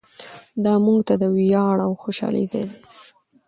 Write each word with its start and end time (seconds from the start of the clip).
دا 0.63 0.73
موږ 0.85 0.99
ته 1.07 1.13
د 1.21 1.23
ویاړ 1.35 1.75
او 1.85 1.91
خوشحالۍ 2.01 2.43
ځای 2.51 2.65
دی. 2.71 2.77